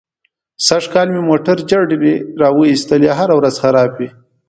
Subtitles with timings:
[0.65, 3.09] سږ کال مې موټر جرړې را و ایستلې.
[3.19, 4.09] هره ورځ خراب وي.